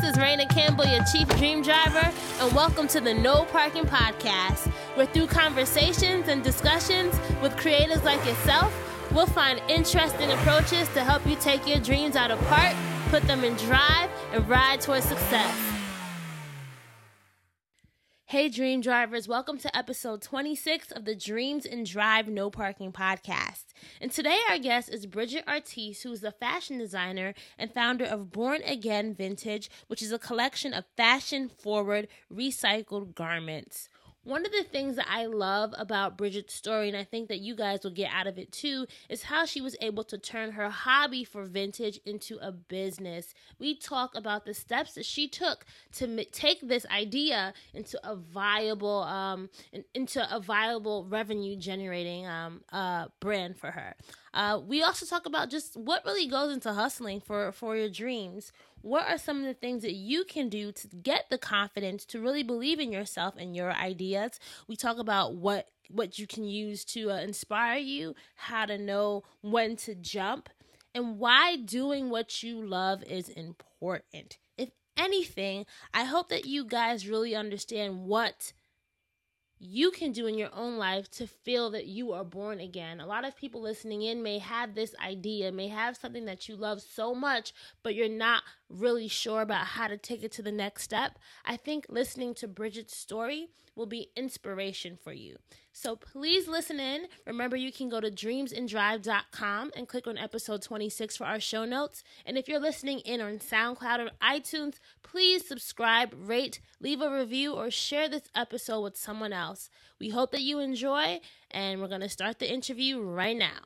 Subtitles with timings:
[0.00, 2.10] This is Raina Campbell, your Chief Dream Driver,
[2.40, 8.24] and welcome to the No Parking Podcast, where through conversations and discussions with creators like
[8.24, 8.72] yourself,
[9.12, 12.74] we'll find interesting approaches to help you take your dreams out of park,
[13.10, 15.69] put them in drive, and ride towards success.
[18.30, 23.64] Hey, Dream Drivers, welcome to episode 26 of the Dreams and Drive No Parking podcast.
[24.00, 28.30] And today, our guest is Bridget Artise, who is a fashion designer and founder of
[28.30, 33.88] Born Again Vintage, which is a collection of fashion forward recycled garments.
[34.24, 37.54] One of the things that I love about Bridget's story, and I think that you
[37.54, 40.68] guys will get out of it too, is how she was able to turn her
[40.68, 43.32] hobby for vintage into a business.
[43.58, 49.04] We talk about the steps that she took to take this idea into a viable,
[49.04, 49.48] um,
[49.94, 53.94] into a viable revenue generating um, uh, brand for her.
[54.34, 58.52] Uh, we also talk about just what really goes into hustling for for your dreams
[58.82, 62.20] what are some of the things that you can do to get the confidence to
[62.20, 64.38] really believe in yourself and your ideas?
[64.68, 69.24] We talk about what what you can use to uh, inspire you how to know
[69.40, 70.48] when to jump
[70.94, 74.38] and why doing what you love is important.
[74.56, 75.64] If anything
[75.94, 78.52] i hope that you guys really understand what
[79.62, 82.98] you can do in your own life to feel that you are born again.
[82.98, 86.56] A lot of people listening in may have this idea, may have something that you
[86.56, 90.50] love so much, but you're not really sure about how to take it to the
[90.50, 91.18] next step.
[91.44, 93.48] I think listening to Bridget's story
[93.80, 95.36] will be inspiration for you.
[95.72, 97.06] So please listen in.
[97.26, 102.04] Remember, you can go to dreamsanddrive.com and click on episode 26 for our show notes.
[102.26, 107.54] And if you're listening in on SoundCloud or iTunes, please subscribe, rate, leave a review,
[107.54, 109.70] or share this episode with someone else.
[109.98, 111.20] We hope that you enjoy,
[111.50, 113.60] and we're going to start the interview right now.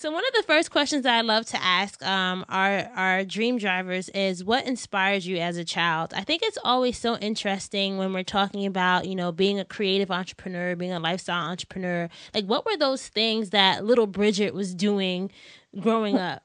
[0.00, 3.58] So one of the first questions that I love to ask um, our our dream
[3.58, 6.14] drivers is what inspires you as a child.
[6.14, 10.12] I think it's always so interesting when we're talking about you know being a creative
[10.12, 12.08] entrepreneur, being a lifestyle entrepreneur.
[12.32, 15.32] Like, what were those things that little Bridget was doing
[15.80, 16.44] growing up?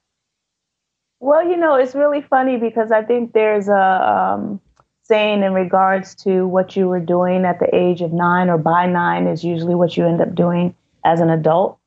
[1.20, 4.62] Well, you know, it's really funny because I think there's a um,
[5.04, 8.88] saying in regards to what you were doing at the age of nine or by
[8.88, 10.74] nine is usually what you end up doing
[11.06, 11.78] as an adult.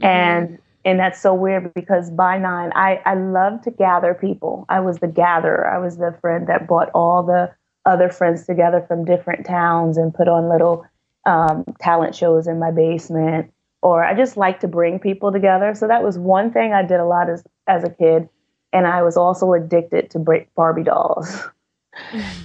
[0.00, 0.04] Mm-hmm.
[0.04, 4.64] And and that's so weird because by nine I, I love to gather people.
[4.68, 5.68] I was the gatherer.
[5.68, 7.52] I was the friend that brought all the
[7.84, 10.86] other friends together from different towns and put on little
[11.26, 13.52] um, talent shows in my basement.
[13.82, 15.74] Or i just like to bring people together.
[15.74, 18.28] So that was one thing i did a lot as, as a kid.
[18.72, 21.48] And i was also addicted to barbie dolls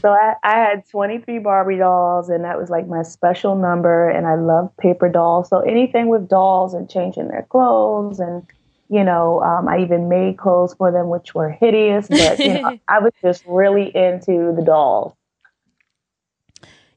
[0.02, 4.10] so I, I had 23 Barbie dolls, and that was like my special number.
[4.10, 5.50] And I love paper dolls.
[5.50, 8.44] So anything with dolls and changing their clothes, and
[8.90, 12.08] you know, um, I even made clothes for them, which were hideous.
[12.08, 15.14] But you know, I was just really into the dolls.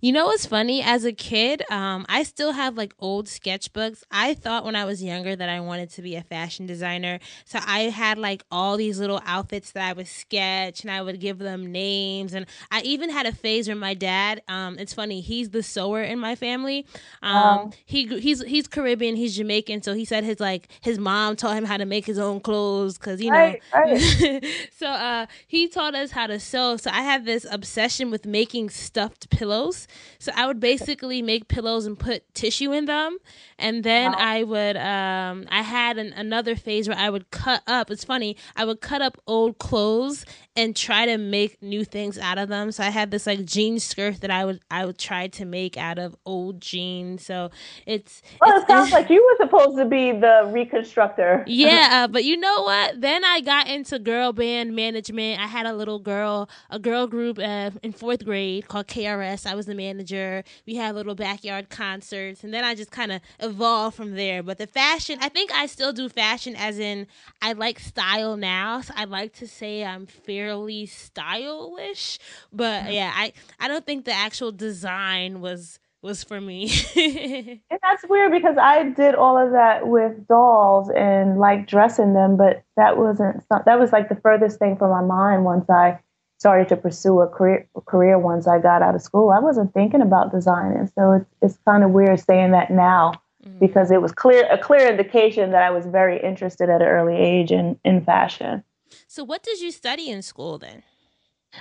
[0.04, 0.82] You know what's funny?
[0.82, 4.02] As a kid, um, I still have like old sketchbooks.
[4.10, 7.20] I thought when I was younger that I wanted to be a fashion designer.
[7.46, 11.20] So I had like all these little outfits that I would sketch and I would
[11.20, 12.34] give them names.
[12.34, 16.02] And I even had a phase where my dad, um, it's funny, he's the sewer
[16.02, 16.84] in my family.
[17.22, 17.72] Um, oh.
[17.86, 21.64] he he's he's Caribbean, he's Jamaican, so he said his like his mom taught him
[21.64, 23.38] how to make his own clothes because you know.
[23.38, 24.44] Right, right.
[24.76, 26.76] so uh, he taught us how to sew.
[26.76, 29.88] So I have this obsession with making stuffed pillows.
[30.18, 33.18] So I would basically make pillows and put tissue in them,
[33.58, 34.18] and then wow.
[34.18, 34.76] I would.
[34.76, 37.90] Um, I had an, another phase where I would cut up.
[37.90, 38.36] It's funny.
[38.56, 40.24] I would cut up old clothes
[40.56, 42.70] and try to make new things out of them.
[42.70, 45.76] So I had this like jean skirt that I would I would try to make
[45.76, 47.26] out of old jeans.
[47.26, 47.50] So
[47.86, 51.44] it's well, it's, it sounds like you were supposed to be the reconstructor.
[51.46, 53.00] yeah, uh, but you know what?
[53.00, 55.40] Then I got into girl band management.
[55.40, 59.46] I had a little girl a girl group uh, in fourth grade called KRS.
[59.46, 60.44] I was the manager.
[60.66, 64.42] We had little backyard concerts, and then I just kind of evolved from there.
[64.42, 67.08] But the fashion, I think I still do fashion as in
[67.42, 68.82] I like style now.
[68.82, 70.43] So I like to say I'm fair
[70.86, 72.18] stylish,
[72.52, 76.70] but yeah, I I don't think the actual design was was for me.
[77.70, 82.36] and that's weird because I did all of that with dolls and like dressing them,
[82.36, 85.98] but that wasn't that was like the furthest thing from my mind once I
[86.38, 89.30] started to pursue a career career once I got out of school.
[89.30, 93.58] I wasn't thinking about designing, so it's it's kind of weird saying that now mm-hmm.
[93.58, 97.16] because it was clear a clear indication that I was very interested at an early
[97.16, 98.62] age in in fashion.
[99.14, 100.82] So, what did you study in school then?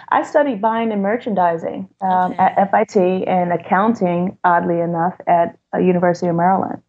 [0.09, 2.41] I studied buying and merchandising um, okay.
[2.41, 6.81] at FIT and accounting, oddly enough, at uh, University of Maryland.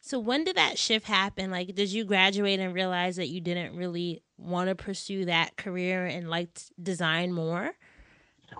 [0.00, 1.50] So when did that shift happen?
[1.50, 6.06] Like, did you graduate and realize that you didn't really want to pursue that career
[6.06, 6.48] and like
[6.82, 7.72] design more?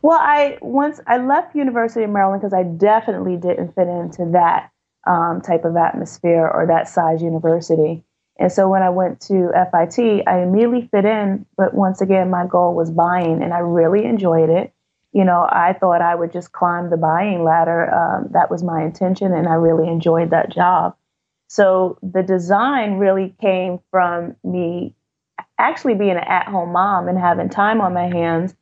[0.03, 4.71] Well, I once I left University of Maryland because I definitely didn't fit into that
[5.07, 8.05] um, type of atmosphere or that size university.
[8.39, 11.47] And so when I went to FIT, I immediately fit in.
[11.57, 14.73] But once again, my goal was buying, and I really enjoyed it.
[15.13, 17.93] You know, I thought I would just climb the buying ladder.
[17.93, 20.97] Um, that was my intention, and I really enjoyed that job.
[21.49, 24.95] So the design really came from me
[25.59, 28.55] actually being an at-home mom and having time on my hands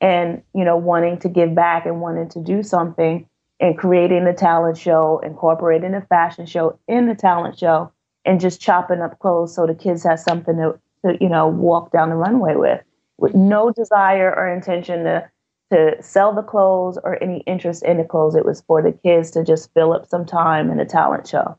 [0.00, 3.28] and you know wanting to give back and wanting to do something
[3.60, 7.92] and creating a talent show incorporating a fashion show in the talent show
[8.24, 11.92] and just chopping up clothes so the kids have something to, to you know walk
[11.92, 12.80] down the runway with
[13.18, 15.28] with no desire or intention to
[15.70, 19.30] to sell the clothes or any interest in the clothes it was for the kids
[19.30, 21.56] to just fill up some time in a talent show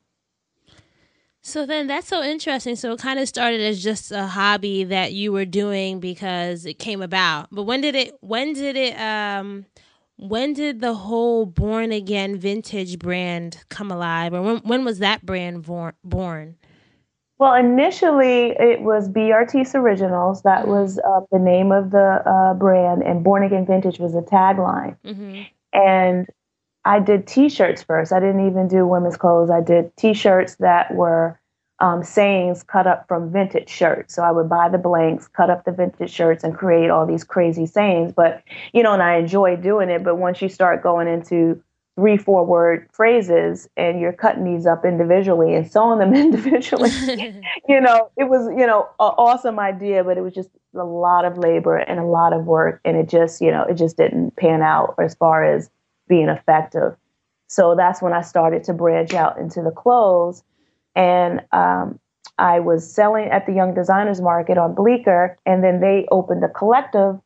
[1.43, 2.75] so then that's so interesting.
[2.75, 6.75] So it kind of started as just a hobby that you were doing because it
[6.75, 7.47] came about.
[7.51, 9.65] But when did it when did it um
[10.21, 15.25] when did the whole born again vintage brand come alive or when when was that
[15.25, 15.63] brand
[16.03, 16.55] born?
[17.39, 20.43] Well, initially it was BRT's Originals.
[20.43, 20.71] That mm-hmm.
[20.71, 24.95] was uh, the name of the uh, brand, and Born Again Vintage was a tagline.
[25.03, 25.41] Mm-hmm.
[25.73, 26.27] And
[26.85, 28.13] I did T-shirts first.
[28.13, 29.49] I didn't even do women's clothes.
[29.49, 31.40] I did T-shirts that were
[31.81, 34.13] um, sayings cut up from vintage shirts.
[34.13, 37.23] So I would buy the blanks, cut up the vintage shirts, and create all these
[37.23, 38.13] crazy sayings.
[38.15, 40.03] But you know, and I enjoy doing it.
[40.03, 41.61] But once you start going into
[41.95, 46.91] three, four word phrases, and you're cutting these up individually and sewing them individually,
[47.67, 51.25] you know, it was you know an awesome idea, but it was just a lot
[51.25, 54.35] of labor and a lot of work, and it just you know it just didn't
[54.35, 55.71] pan out as far as
[56.07, 56.95] being effective.
[57.47, 60.43] So that's when I started to branch out into the clothes.
[60.95, 61.99] And um,
[62.37, 66.49] I was selling at the Young Designers Market on Bleecker, and then they opened a
[66.49, 67.19] collective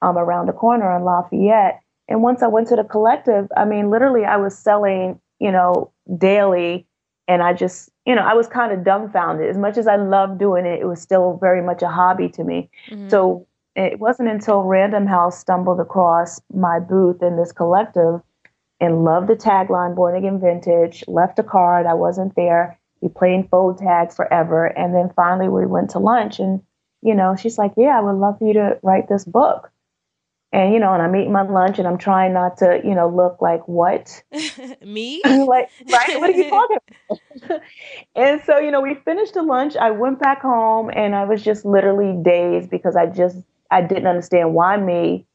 [0.00, 1.80] um, around the corner on Lafayette.
[2.08, 5.92] And once I went to the collective, I mean, literally, I was selling, you know,
[6.18, 6.86] daily.
[7.28, 9.48] And I just, you know, I was kind of dumbfounded.
[9.48, 12.42] As much as I loved doing it, it was still very much a hobby to
[12.42, 12.68] me.
[12.90, 13.08] Mm-hmm.
[13.08, 13.46] So
[13.76, 18.20] it wasn't until Random House stumbled across my booth in this collective
[18.80, 21.86] and loved the tagline Born Again Vintage, left a card.
[21.86, 22.78] I wasn't there.
[23.02, 24.66] We played phone tag forever.
[24.66, 26.62] And then finally we went to lunch and,
[27.02, 29.70] you know, she's like, Yeah, I would love for you to write this book.
[30.52, 33.08] And, you know, and I'm eating my lunch and I'm trying not to, you know,
[33.08, 34.22] look like what?
[34.84, 35.20] Me?
[35.24, 36.20] like, right?
[36.20, 36.78] What are you talking
[37.48, 37.60] about?
[38.14, 39.76] and so, you know, we finished the lunch.
[39.76, 43.36] I went back home and I was just literally dazed because I just
[43.70, 45.26] I didn't understand why me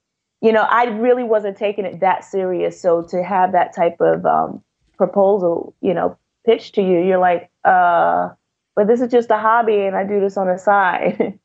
[0.41, 2.79] you know, I really wasn't taking it that serious.
[2.79, 4.63] So to have that type of um,
[4.97, 8.29] proposal, you know, pitched to you, you're like, uh,
[8.75, 11.37] but this is just a hobby and I do this on the side.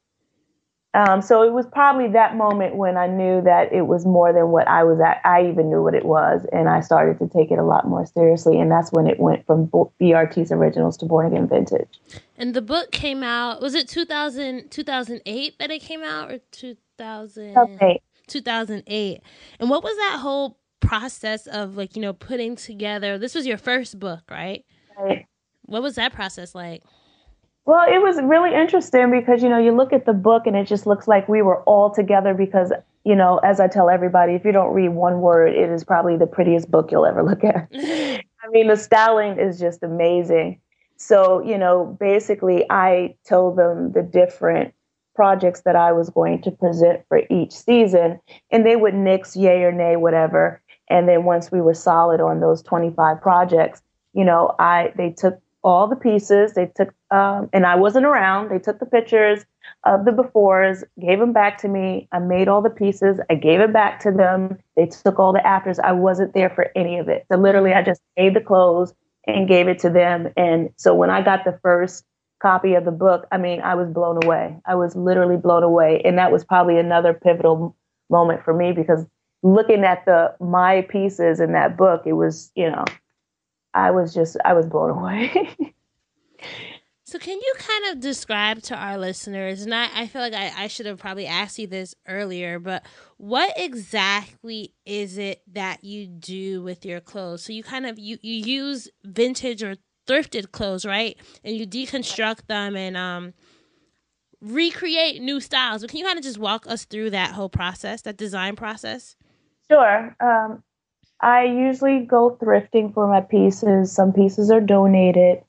[0.94, 4.48] um, so it was probably that moment when I knew that it was more than
[4.48, 5.20] what I was at.
[5.24, 6.46] I even knew what it was.
[6.52, 8.60] And I started to take it a lot more seriously.
[8.60, 12.00] And that's when it went from BRT's originals to Born Again Vintage.
[12.36, 17.54] And the book came out, was it 2000, 2008 that it came out or 2000?
[17.54, 18.02] 2008.
[18.28, 19.20] 2008.
[19.58, 23.16] And what was that whole process of like, you know, putting together?
[23.16, 24.64] This was your first book, right?
[24.98, 25.26] Right.
[25.62, 26.82] What was that process like?
[27.64, 30.66] Well, it was really interesting because, you know, you look at the book and it
[30.66, 32.72] just looks like we were all together because,
[33.04, 36.16] you know, as I tell everybody, if you don't read one word, it is probably
[36.16, 37.68] the prettiest book you'll ever look at.
[37.74, 40.60] I mean, the styling is just amazing.
[40.96, 44.74] So, you know, basically, I told them the different
[45.14, 49.62] projects that I was going to present for each season, and they would nix yay
[49.62, 50.60] or nay, whatever.
[50.88, 55.40] And then once we were solid on those 25 projects, you know, I they took
[55.64, 56.54] all the pieces.
[56.54, 58.50] They took, um, and I wasn't around.
[58.50, 59.44] They took the pictures
[59.84, 62.08] of the befores, gave them back to me.
[62.12, 63.20] I made all the pieces.
[63.30, 64.58] I gave it back to them.
[64.76, 65.78] They took all the afters.
[65.78, 67.26] I wasn't there for any of it.
[67.30, 68.92] So literally, I just made the clothes
[69.26, 70.28] and gave it to them.
[70.36, 72.04] And so when I got the first
[72.40, 74.56] copy of the book, I mean, I was blown away.
[74.66, 76.02] I was literally blown away.
[76.04, 77.76] And that was probably another pivotal
[78.10, 79.06] moment for me because
[79.44, 82.84] looking at the my pieces in that book, it was, you know,
[83.74, 85.48] I was just I was blown away.
[87.04, 90.52] so can you kind of describe to our listeners, and I, I feel like I,
[90.56, 92.84] I should have probably asked you this earlier, but
[93.16, 97.44] what exactly is it that you do with your clothes?
[97.44, 99.76] So you kind of you, you use vintage or
[100.06, 101.16] thrifted clothes, right?
[101.44, 103.34] And you deconstruct them and um
[104.42, 105.82] recreate new styles.
[105.82, 109.16] But can you kind of just walk us through that whole process, that design process?
[109.70, 110.14] Sure.
[110.20, 110.62] Um,
[111.22, 113.92] I usually go thrifting for my pieces.
[113.92, 115.42] Some pieces are donated.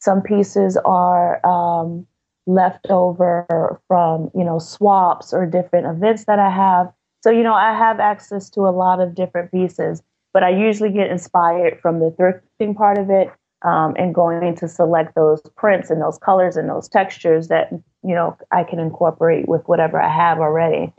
[0.00, 2.06] Some pieces are um,
[2.46, 6.92] left over from, you know, swaps or different events that I have.
[7.22, 10.02] So, you know, I have access to a lot of different pieces,
[10.32, 13.30] but I usually get inspired from the thrifting part of it
[13.64, 17.70] um, and going to select those prints and those colors and those textures that,
[18.02, 20.92] you know, I can incorporate with whatever I have already.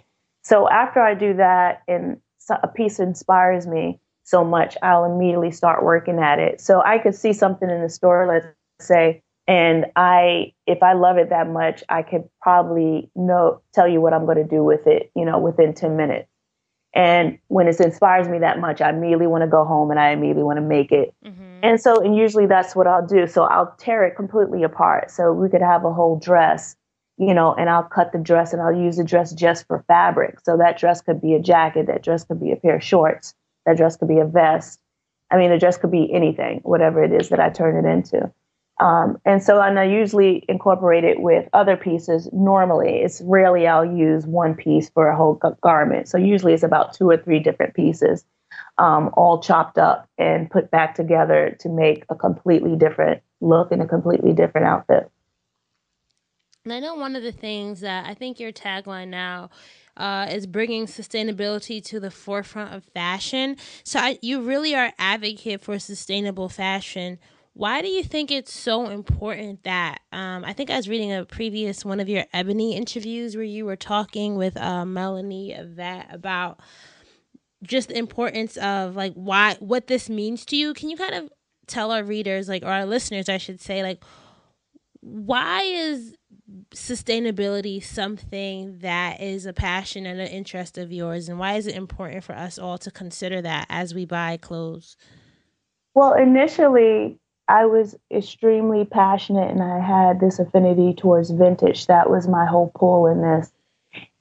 [0.44, 5.84] So after I do that and a piece inspires me so much, I'll immediately start
[5.84, 6.62] working at it.
[6.62, 8.48] So I could see something in the store, let's
[8.86, 14.00] say, and I, if I love it that much, I could probably know, tell you
[14.00, 16.30] what I'm going to do with it, you know, within 10 minutes.
[16.96, 20.12] And when it inspires me that much, I immediately want to go home and I
[20.12, 21.14] immediately want to make it.
[21.26, 21.60] Mm-hmm.
[21.64, 23.26] And so, and usually that's what I'll do.
[23.28, 25.10] So I'll tear it completely apart.
[25.10, 26.76] So we could have a whole dress,
[27.18, 30.40] you know, and I'll cut the dress and I'll use the dress just for fabric.
[30.42, 33.34] So that dress could be a jacket, that dress could be a pair of shorts,
[33.66, 34.80] that dress could be a vest.
[35.32, 38.32] I mean, the dress could be anything, whatever it is that I turn it into.
[38.80, 42.28] Um, and so, and I usually incorporate it with other pieces.
[42.34, 46.08] Normally, it's rarely I'll use one piece for a whole garment.
[46.08, 48.26] So usually it's about two or three different pieces,
[48.78, 53.82] um, all chopped up and put back together to make a completely different look and
[53.82, 55.10] a completely different outfit.
[56.66, 59.50] And I know one of the things that I think your tagline now
[59.98, 63.58] uh, is bringing sustainability to the forefront of fashion.
[63.84, 67.20] So I, you really are advocate for sustainable fashion.
[67.56, 71.24] Why do you think it's so important that um, I think I was reading a
[71.24, 76.60] previous one of your Ebony interviews where you were talking with uh, Melanie Vet about
[77.62, 80.74] just the importance of like why what this means to you.
[80.74, 81.32] Can you kind of
[81.68, 84.04] tell our readers like or our listeners I should say like
[85.00, 86.16] why is
[86.74, 91.76] sustainability something that is a passion and an interest of yours and why is it
[91.76, 94.96] important for us all to consider that as we buy clothes?
[95.96, 97.18] Well, initially
[97.48, 101.88] I was extremely passionate and I had this affinity towards vintage.
[101.88, 103.52] That was my whole pull in this.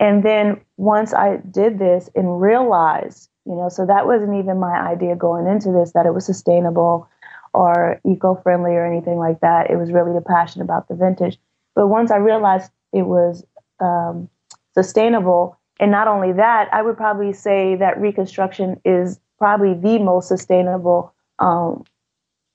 [0.00, 4.76] And then once I did this and realized, you know, so that wasn't even my
[4.76, 7.08] idea going into this, that it was sustainable
[7.54, 9.70] or eco friendly or anything like that.
[9.70, 11.38] It was really the passion about the vintage.
[11.74, 13.44] But once I realized it was
[13.80, 14.28] um,
[14.74, 20.28] sustainable, and not only that, I would probably say that reconstruction is probably the most
[20.28, 21.84] sustainable um,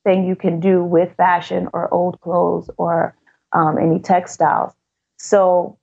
[0.03, 3.15] thing you can do with fashion or old clothes or
[3.51, 4.73] um, any textiles.
[5.17, 5.77] So,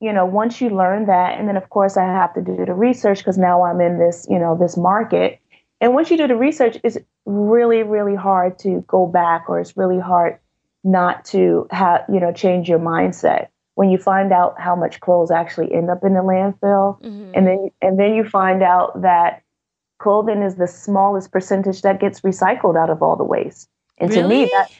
[0.00, 2.74] you know, once you learn that, and then of course I have to do the
[2.74, 5.38] research because now I'm in this, you know, this market.
[5.80, 9.76] And once you do the research, it's really, really hard to go back, or it's
[9.76, 10.38] really hard
[10.84, 15.30] not to have, you know, change your mindset when you find out how much clothes
[15.30, 17.30] actually end up in the landfill, mm-hmm.
[17.34, 19.42] and then and then you find out that
[19.98, 23.68] clothing is the smallest percentage that gets recycled out of all the waste.
[23.98, 24.22] And really?
[24.22, 24.74] to me, that's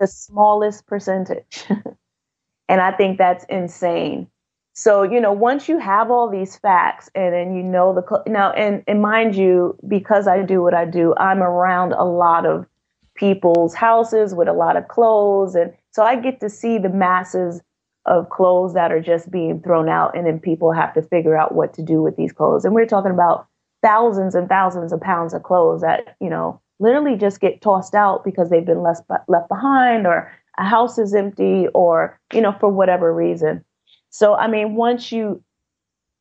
[0.00, 1.64] the smallest percentage.
[2.68, 4.28] and I think that's insane.
[4.74, 8.24] So, you know, once you have all these facts and then you know the cl-
[8.26, 12.46] now, and, and mind you, because I do what I do, I'm around a lot
[12.46, 12.66] of
[13.14, 15.54] people's houses with a lot of clothes.
[15.54, 17.60] And so I get to see the masses
[18.06, 20.16] of clothes that are just being thrown out.
[20.16, 22.64] And then people have to figure out what to do with these clothes.
[22.64, 23.46] And we're talking about
[23.82, 28.24] thousands and thousands of pounds of clothes that, you know, literally just get tossed out
[28.24, 32.68] because they've been left, left behind or a house is empty or, you know, for
[32.68, 33.64] whatever reason.
[34.10, 35.42] So, I mean, once you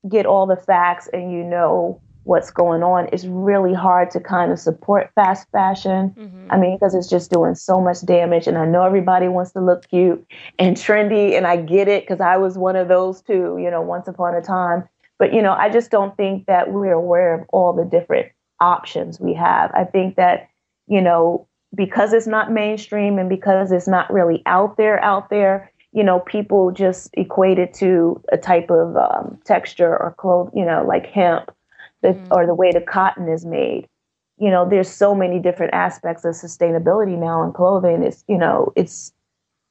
[0.10, 4.52] get all the facts and you know what's going on, it's really hard to kind
[4.52, 6.14] of support fast fashion.
[6.18, 6.52] Mm-hmm.
[6.52, 8.48] I mean, because it's just doing so much damage.
[8.48, 10.26] And I know everybody wants to look cute
[10.60, 13.82] and trendy, and I get it because I was one of those too, you know,
[13.82, 14.88] once upon a time.
[15.18, 19.20] But, you know, I just don't think that we're aware of all the different options
[19.20, 19.72] we have.
[19.74, 20.50] I think that,
[20.88, 25.72] you know, because it's not mainstream and because it's not really out there, out there,
[25.94, 30.66] you know, people just equate it to a type of um, texture or cloth, you
[30.66, 31.52] know, like hemp,
[32.02, 32.28] the, mm.
[32.32, 33.88] or the way the cotton is made.
[34.38, 38.04] You know, there's so many different aspects of sustainability now in clothing.
[38.04, 39.14] It's, you know, it's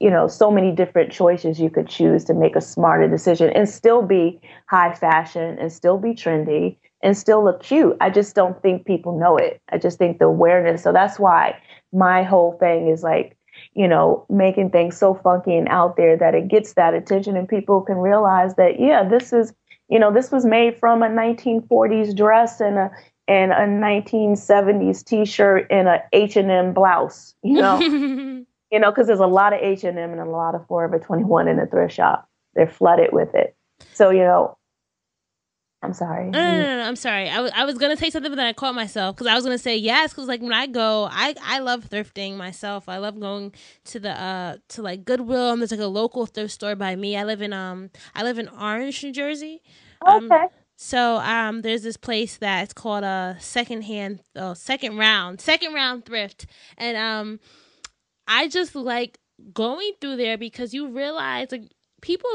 [0.00, 3.68] you know so many different choices you could choose to make a smarter decision and
[3.68, 8.60] still be high fashion and still be trendy and still look cute i just don't
[8.62, 11.56] think people know it i just think the awareness so that's why
[11.92, 13.36] my whole thing is like
[13.74, 17.48] you know making things so funky and out there that it gets that attention and
[17.48, 19.52] people can realize that yeah this is
[19.90, 22.90] you know this was made from a 1940s dress and a
[23.28, 29.26] and a 1970s t-shirt and a H&M blouse you know you know, because there's a
[29.26, 32.28] lot of H and M and a lot of Forever 21 in the thrift shop.
[32.54, 33.56] They're flooded with it.
[33.92, 34.56] So you know,
[35.82, 36.28] I'm sorry.
[36.28, 37.30] No, no, no, no, I'm sorry.
[37.30, 39.44] I was I was gonna say something, but then I caught myself because I was
[39.44, 40.12] gonna say yes.
[40.12, 42.86] Because like when I go, I I love thrifting myself.
[42.88, 43.54] I love going
[43.86, 45.52] to the uh to like Goodwill.
[45.52, 47.16] And there's like a local thrift store by me.
[47.16, 49.62] I live in um I live in Orange, New Jersey.
[50.04, 50.48] Um, okay.
[50.82, 56.06] So um, there's this place that's called a second hand, oh, second round, second round
[56.06, 56.46] thrift,
[56.78, 57.38] and um,
[58.26, 59.18] I just like
[59.52, 61.70] going through there because you realize like
[62.00, 62.30] people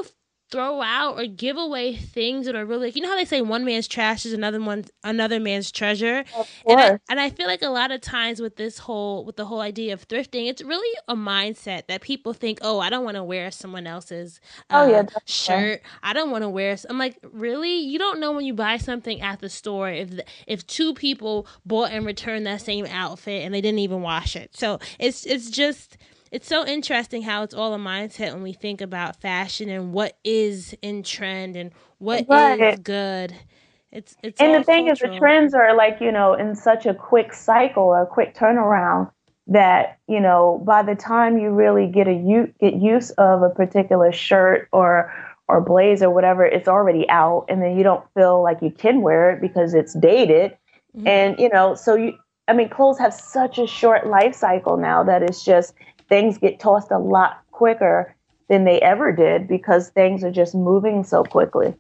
[0.52, 3.66] throw out or give away things that are really you know how they say one
[3.66, 6.24] man's trash is another one another man's treasure?
[6.68, 9.46] And I, and I feel like a lot of times with this whole with the
[9.46, 13.16] whole idea of thrifting it's really a mindset that people think oh I don't want
[13.16, 15.82] to wear someone else's uh, oh, yeah, shirt.
[16.04, 17.80] I don't want to wear I'm like really?
[17.80, 20.10] You don't know when you buy something at the store if
[20.48, 24.56] if two people bought and returned that same outfit and they didn't even wash it.
[24.56, 25.98] So it's it's just
[26.36, 30.18] it's so interesting how it's all a mindset when we think about fashion and what
[30.26, 32.74] is in trend and what right.
[32.74, 33.34] is good.
[33.90, 35.14] It's it's and the thing cultural.
[35.14, 38.36] is, the trends are like you know in such a quick cycle or a quick
[38.36, 39.10] turnaround
[39.48, 44.12] that you know by the time you really get a get use of a particular
[44.12, 45.14] shirt or
[45.48, 49.02] or blazer or whatever it's already out and then you don't feel like you can
[49.02, 50.52] wear it because it's dated
[50.98, 51.08] mm-hmm.
[51.08, 52.14] and you know so you
[52.50, 55.74] i mean clothes have such a short life cycle now that it's just
[56.10, 58.16] things get tossed a lot quicker
[58.50, 61.74] than they ever did because things are just moving so quickly.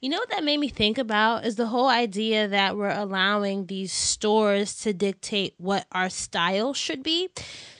[0.00, 3.64] You know what that made me think about is the whole idea that we're allowing
[3.64, 7.30] these stores to dictate what our style should be.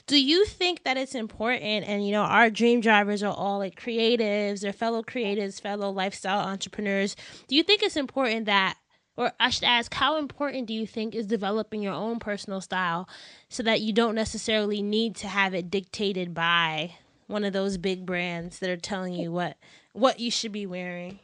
[0.07, 1.87] Do you think that it's important?
[1.87, 6.39] And you know, our dream drivers are all like creatives, they're fellow creatives, fellow lifestyle
[6.39, 7.15] entrepreneurs.
[7.47, 8.75] Do you think it's important that
[9.17, 13.07] or I should ask, how important do you think is developing your own personal style
[13.49, 16.95] so that you don't necessarily need to have it dictated by
[17.27, 19.57] one of those big brands that are telling you what
[19.93, 21.19] what you should be wearing?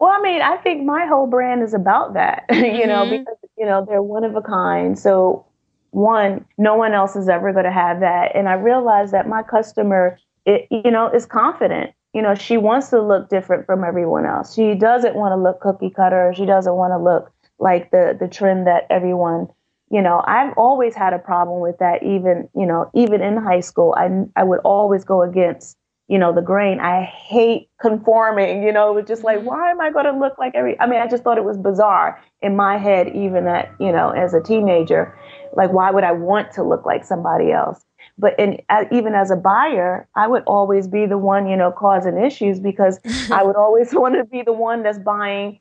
[0.00, 2.88] Well, I mean, I think my whole brand is about that, you mm-hmm.
[2.88, 4.98] know, because you know they're one of a kind.
[4.98, 5.46] So,
[5.90, 9.42] one, no one else is ever going to have that, and I realize that my
[9.42, 14.24] customer, it, you know, is confident you know, she wants to look different from everyone
[14.24, 14.54] else.
[14.54, 16.32] She doesn't want to look cookie cutter.
[16.34, 19.48] She doesn't want to look like the the trend that everyone
[19.90, 23.60] you know i've always had a problem with that even you know even in high
[23.60, 25.76] school i i would always go against
[26.08, 29.46] you know the grain i hate conforming you know it was just like mm-hmm.
[29.46, 31.56] why am i going to look like every i mean i just thought it was
[31.58, 35.16] bizarre in my head even at you know as a teenager
[35.54, 37.84] like why would i want to look like somebody else
[38.16, 41.72] but in, uh, even as a buyer i would always be the one you know
[41.72, 45.58] causing issues because i would always want to be the one that's buying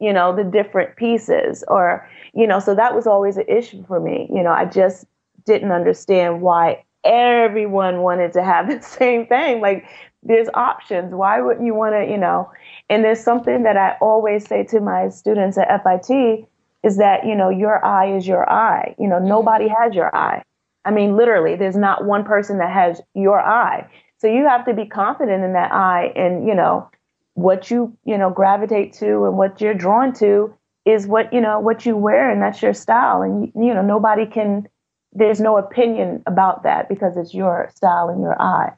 [0.00, 4.00] you know, the different pieces or, you know, so that was always an issue for
[4.00, 4.28] me.
[4.32, 5.06] You know, I just
[5.44, 9.60] didn't understand why everyone wanted to have the same thing.
[9.60, 9.86] Like
[10.22, 11.14] there's options.
[11.14, 12.50] Why wouldn't you want to, you know,
[12.88, 16.48] and there's something that I always say to my students at FIT
[16.82, 18.94] is that, you know, your eye is your eye.
[18.98, 19.28] You know, mm-hmm.
[19.28, 20.42] nobody has your eye.
[20.84, 23.88] I mean, literally, there's not one person that has your eye.
[24.18, 26.90] So you have to be confident in that eye and, you know,
[27.34, 30.54] what you you know gravitate to and what you're drawn to
[30.86, 33.22] is what you know what you wear and that's your style.
[33.22, 34.68] And you know nobody can
[35.12, 38.72] there's no opinion about that because it's your style and your eye.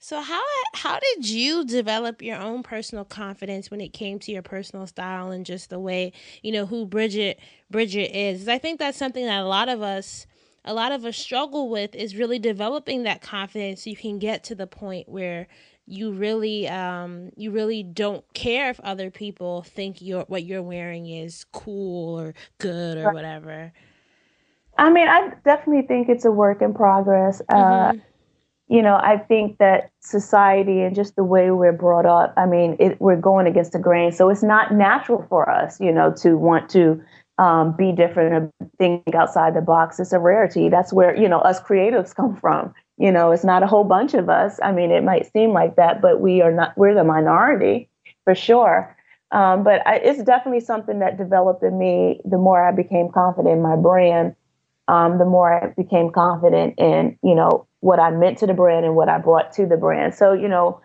[0.00, 0.42] So how
[0.74, 5.30] how did you develop your own personal confidence when it came to your personal style
[5.30, 8.48] and just the way you know who Bridget Bridget is?
[8.48, 10.26] I think that's something that a lot of us
[10.64, 13.84] a lot of us struggle with is really developing that confidence.
[13.84, 15.48] So you can get to the point where
[15.88, 21.08] you really um you really don't care if other people think your what you're wearing
[21.08, 23.72] is cool or good or whatever.
[24.76, 27.40] I mean i definitely think it's a work in progress.
[27.48, 27.98] Uh, mm-hmm.
[27.98, 28.02] uh
[28.70, 32.76] you know i think that society and just the way we're brought up i mean
[32.78, 34.12] it, we're going against the grain.
[34.12, 37.02] So it's not natural for us you know to want to
[37.38, 40.00] um, be different or think outside the box.
[40.00, 40.68] It's a rarity.
[40.68, 44.14] That's where you know us creatives come from you know, it's not a whole bunch
[44.14, 44.58] of us.
[44.62, 47.88] I mean, it might seem like that, but we are not, we're the minority
[48.24, 48.96] for sure.
[49.30, 53.54] Um, but I, it's definitely something that developed in me the more I became confident
[53.54, 54.34] in my brand,
[54.88, 58.84] um, the more I became confident in, you know, what I meant to the brand
[58.84, 60.14] and what I brought to the brand.
[60.14, 60.80] So, you know,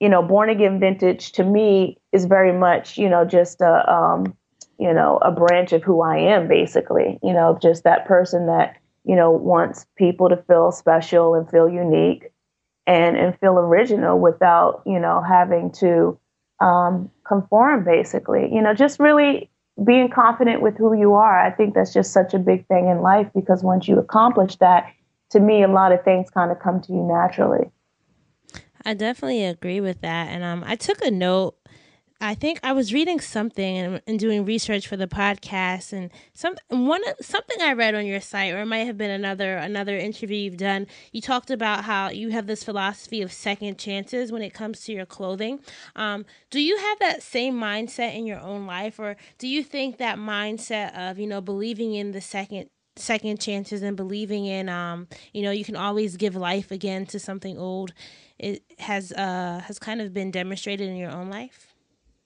[0.00, 4.36] you know, born again vintage to me is very much, you know, just a, um,
[4.78, 7.18] you know, a branch of who I am, basically.
[7.22, 11.68] You know, just that person that you know, wants people to feel special and feel
[11.68, 12.32] unique
[12.86, 16.18] and, and feel original without, you know, having to
[16.60, 18.48] um, conform, basically.
[18.52, 19.50] You know, just really
[19.82, 21.38] being confident with who you are.
[21.38, 24.92] I think that's just such a big thing in life because once you accomplish that,
[25.30, 27.70] to me, a lot of things kind of come to you naturally.
[28.84, 30.28] I definitely agree with that.
[30.28, 31.56] And um, I took a note
[32.24, 36.56] I think I was reading something and, and, doing research for the podcast, and some
[36.68, 40.38] one something I read on your site, or it might have been another another interview
[40.38, 40.86] you've done.
[41.12, 44.92] You talked about how you have this philosophy of second chances when it comes to
[44.92, 45.60] your clothing.
[45.96, 49.98] Um, do you have that same mindset in your own life, or do you think
[49.98, 55.08] that mindset of you know believing in the second second chances and believing in um
[55.34, 57.92] you know you can always give life again to something old
[58.38, 61.73] it has uh has kind of been demonstrated in your own life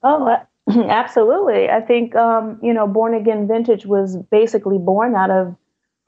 [0.02, 0.36] Oh,
[0.68, 1.68] absolutely.
[1.68, 5.56] I think, um, you know, Born Again Vintage was basically born out of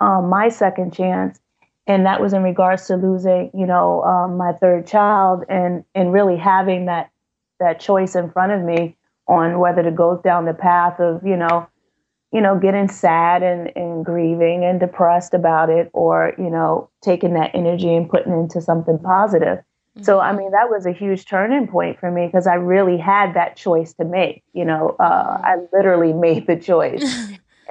[0.00, 1.38] um, my second chance.
[1.87, 6.12] And that was in regards to losing, you know, um, my third child and, and
[6.12, 7.11] really having that,
[7.59, 11.37] that choice in front of me on whether to go down the path of, you
[11.37, 11.68] know,
[12.33, 17.35] you know, getting sad and, and grieving and depressed about it or, you know, taking
[17.35, 19.59] that energy and putting into something positive.
[20.02, 23.34] So, I mean, that was a huge turning point for me because I really had
[23.34, 24.42] that choice to make.
[24.52, 27.04] You know, uh, I literally made the choice.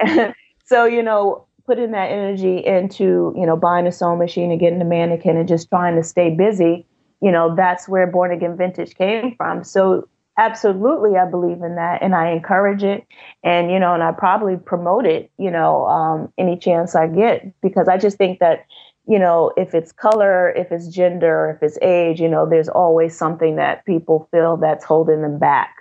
[0.64, 4.80] so, you know, putting that energy into, you know, buying a sewing machine and getting
[4.80, 6.86] a mannequin and just trying to stay busy,
[7.20, 9.62] you know, that's where Born Again Vintage came from.
[9.62, 13.06] So, absolutely, I believe in that and I encourage it.
[13.44, 17.60] And, you know, and I probably promote it, you know, um, any chance I get
[17.60, 18.64] because I just think that
[19.06, 23.16] you know, if it's color, if it's gender, if it's age, you know, there's always
[23.16, 25.76] something that people feel that's holding them back.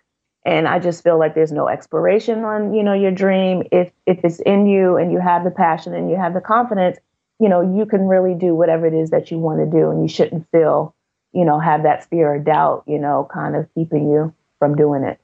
[0.45, 3.63] And I just feel like there's no expiration on, you know, your dream.
[3.71, 6.97] If if it's in you and you have the passion and you have the confidence,
[7.39, 10.01] you know, you can really do whatever it is that you want to do and
[10.01, 10.95] you shouldn't feel,
[11.33, 15.03] you know, have that fear or doubt, you know, kind of keeping you from doing
[15.03, 15.19] it.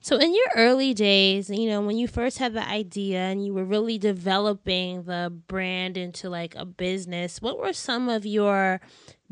[0.00, 3.52] So, in your early days, you know, when you first had the idea and you
[3.52, 8.80] were really developing the brand into like a business, what were some of your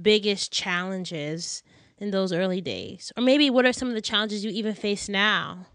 [0.00, 1.62] biggest challenges
[1.98, 3.12] in those early days?
[3.16, 5.66] Or maybe what are some of the challenges you even face now?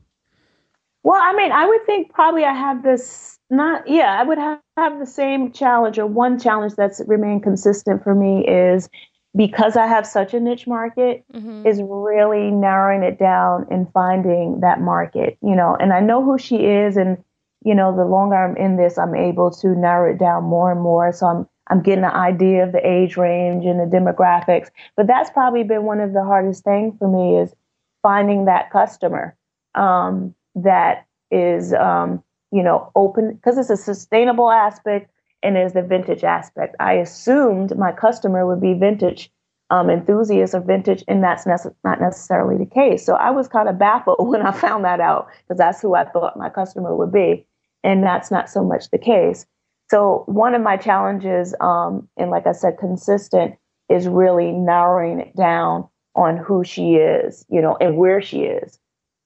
[1.04, 4.60] Well, I mean, I would think probably I have this not, yeah, I would have,
[4.78, 8.90] have the same challenge or one challenge that's remained consistent for me is
[9.36, 11.66] because I have such a niche market, mm-hmm.
[11.66, 16.38] is really narrowing it down and finding that market, you know, and I know who
[16.38, 17.24] she is and
[17.64, 20.82] you know, the longer I'm in this, I'm able to narrow it down more and
[20.82, 21.12] more.
[21.12, 24.70] So I'm I'm getting an idea of the age range and the demographics.
[24.98, 27.54] But that's probably been one of the hardest things for me is
[28.02, 29.38] finding that customer
[29.76, 35.11] um, that is, um, you know, open because it's a sustainable aspect
[35.44, 36.76] and there's the vintage aspect.
[36.80, 39.32] I assumed my customer would be vintage
[39.72, 43.06] um, enthusiasts of vintage, and that's nece- not necessarily the case.
[43.06, 46.06] So I was kind of baffled when I found that out because that's who I
[46.06, 47.48] thought my customer would be,
[47.84, 49.46] and that's not so much the case.
[49.90, 53.56] So one of my challenges, um, and like I said, consistent,
[53.90, 58.78] is really narrowing it down on who she is, you know, and where she is.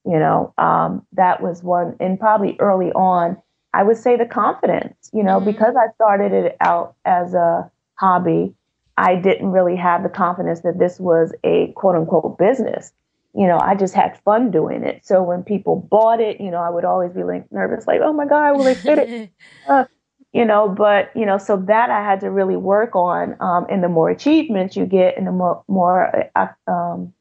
[0.06, 3.38] You know, um, that was one, and probably early on,
[3.76, 5.52] I would say the confidence, you know, mm-hmm.
[5.52, 8.56] because I started it out as a hobby,
[8.98, 12.94] I didn't really have the confidence that this was a quote unquote business.
[13.34, 15.06] You know, I just had fun doing it.
[15.06, 18.14] So when people bought it, you know, I would always be like nervous, like, oh
[18.14, 19.30] my God, will they fit it?
[19.68, 19.84] uh,
[20.32, 23.36] you know, but, you know, so that I had to really work on.
[23.42, 27.14] Um, and the more achievements you get and the more, more uh, um,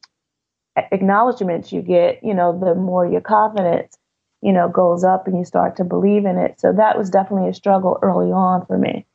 [0.77, 3.97] acknowledgments you get, you know, the more your confidence
[4.45, 6.59] you know, goes up and you start to believe in it.
[6.59, 9.07] So that was definitely a struggle early on for me.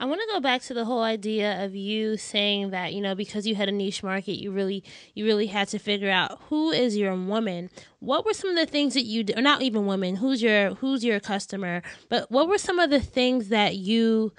[0.00, 3.14] I want to go back to the whole idea of you saying that, you know,
[3.14, 4.82] because you had a niche market, you really
[5.14, 7.68] you really had to figure out who is your woman.
[7.98, 11.04] What were some of the things that you or not even women, who's your who's
[11.04, 14.32] your customer, but what were some of the things that you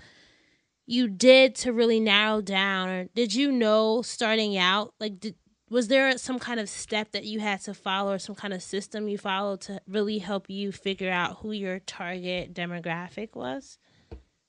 [0.87, 5.35] you did to really narrow down or did you know starting out like did,
[5.71, 8.61] was there some kind of step that you had to follow or some kind of
[8.61, 13.77] system you followed to really help you figure out who your target demographic was?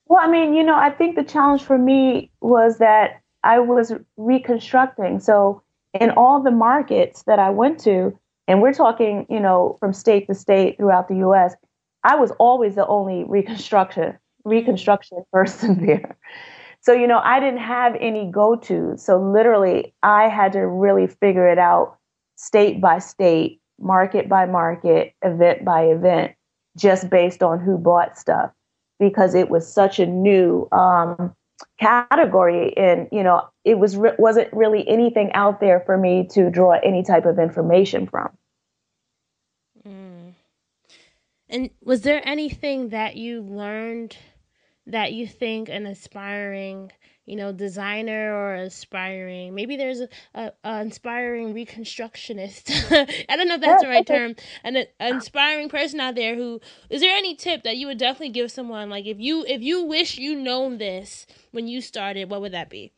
[0.06, 3.92] Well, I mean, you know, I think the challenge for me was that I was
[4.16, 5.20] reconstructing.
[5.20, 5.62] So,
[5.98, 10.26] in all the markets that I went to, and we're talking, you know, from state
[10.26, 11.54] to state throughout the US,
[12.02, 16.16] I was always the only reconstruction reconstruction person there.
[16.82, 18.94] So, you know, I didn't have any go to.
[18.96, 21.98] So, literally, I had to really figure it out
[22.36, 26.32] state by state, market by market, event by event,
[26.76, 28.50] just based on who bought stuff
[28.98, 31.34] because it was such a new um,
[31.78, 32.76] category.
[32.76, 36.78] And, you know, it was re- wasn't really anything out there for me to draw
[36.82, 38.30] any type of information from.
[39.86, 40.32] Mm.
[41.48, 44.16] And was there anything that you learned?
[44.86, 46.90] That you think an aspiring
[47.24, 52.70] you know, designer or aspiring, maybe there's a, a, a inspiring reconstructionist.
[53.28, 54.34] I don't know if that's the right term.
[54.64, 58.30] An, an inspiring person out there who is there any tip that you would definitely
[58.30, 62.40] give someone like if you if you wish you known this when you started, what
[62.40, 62.92] would that be?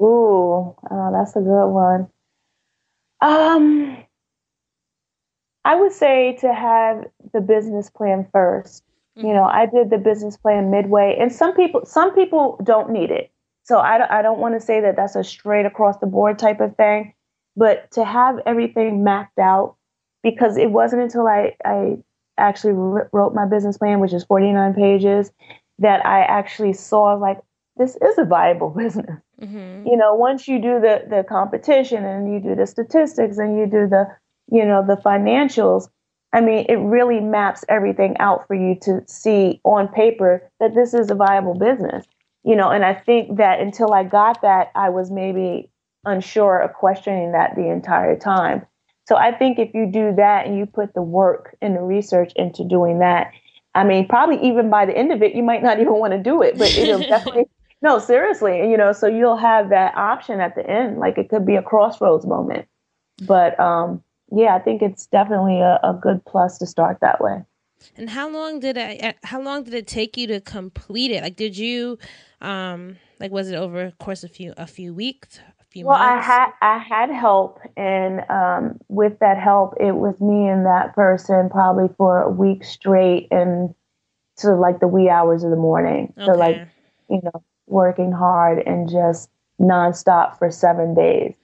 [0.00, 2.08] Ooh, uh, that's a good one.
[3.20, 4.04] Um,
[5.64, 8.87] I would say to have the business plan 1st mm-hmm.
[9.26, 9.44] You know.
[9.44, 13.30] I did the business plan midway, and some people some people don't need it.
[13.64, 16.60] So I, I don't want to say that that's a straight across the board type
[16.60, 17.12] of thing,
[17.54, 19.76] but to have everything mapped out,
[20.22, 21.98] because it wasn't until I, I
[22.38, 25.30] actually wrote my business plan, which is 49 pages,
[25.80, 27.38] that I actually saw like,
[27.76, 29.20] this is a viable business.
[29.40, 29.86] Mm-hmm.
[29.86, 33.66] You know, once you do the the competition and you do the statistics and you
[33.66, 34.06] do the
[34.50, 35.88] you know the financials,
[36.32, 40.92] I mean, it really maps everything out for you to see on paper that this
[40.94, 42.06] is a viable business.
[42.44, 45.70] You know, and I think that until I got that, I was maybe
[46.04, 48.64] unsure or questioning that the entire time.
[49.06, 52.32] So I think if you do that and you put the work and the research
[52.36, 53.32] into doing that,
[53.74, 56.18] I mean, probably even by the end of it, you might not even want to
[56.18, 57.46] do it, but it'll definitely
[57.82, 60.98] no, seriously, you know, so you'll have that option at the end.
[60.98, 62.66] Like it could be a crossroads moment.
[63.26, 67.42] But um, yeah, I think it's definitely a, a good plus to start that way.
[67.96, 69.16] And how long did it?
[69.22, 71.22] How long did it take you to complete it?
[71.22, 71.98] Like, did you,
[72.40, 75.98] um, like, was it over a course of few a few weeks, a few well,
[75.98, 76.26] months?
[76.26, 80.94] I had I had help, and um, with that help, it was me and that
[80.94, 83.74] person probably for a week straight, and
[84.38, 86.12] to like the wee hours of the morning.
[86.16, 86.26] Okay.
[86.26, 86.68] So like,
[87.08, 91.34] you know, working hard and just nonstop for seven days.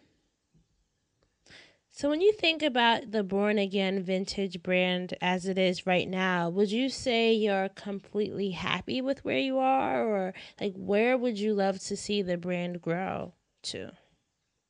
[1.97, 6.49] So, when you think about the Born Again vintage brand as it is right now,
[6.49, 11.55] would you say you're completely happy with where you are, or like where would you
[11.55, 13.93] love to see the brand grow to?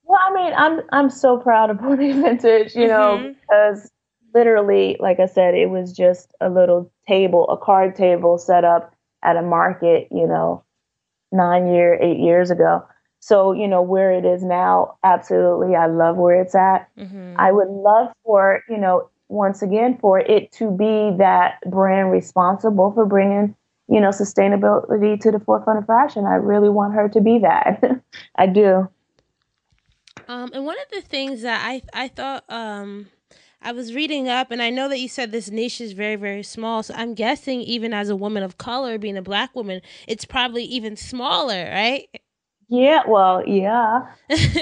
[0.02, 3.32] Well, I mean, I'm I'm so proud of Born Again Vintage, you know, mm-hmm.
[3.40, 3.90] because
[4.34, 8.94] literally, like I said, it was just a little table, a card table set up
[9.22, 10.62] at a market, you know,
[11.32, 12.84] nine year, eight years ago.
[13.24, 16.94] So, you know, where it is now, absolutely, I love where it's at.
[16.98, 17.37] Mm-hmm.
[17.38, 22.92] I would love for, you know, once again, for it to be that brand responsible
[22.92, 23.56] for bringing,
[23.88, 26.26] you know, sustainability to the forefront of fashion.
[26.26, 27.82] I really want her to be that.
[28.37, 28.90] I do.
[30.28, 33.06] Um, and one of the things that I I thought um,
[33.62, 36.42] I was reading up, and I know that you said this niche is very, very
[36.42, 36.82] small.
[36.82, 40.64] So I'm guessing, even as a woman of color, being a black woman, it's probably
[40.64, 42.06] even smaller, right?
[42.68, 44.07] Yeah, well, yeah.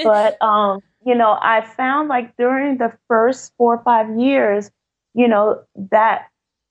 [0.04, 4.70] but, um, you know, I found like during the first four or five years,
[5.14, 6.28] you know, that,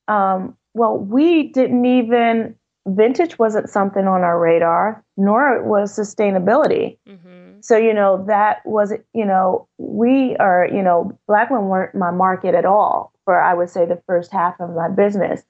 [0.08, 2.56] um, well, we didn't even,
[2.88, 6.98] vintage wasn't something on our radar, nor was sustainability.
[7.08, 7.60] Mm-hmm.
[7.62, 12.12] So, you know, that was, you know, we are, you know, black women weren't my
[12.12, 15.44] market at all for, I would say, the first half of my business.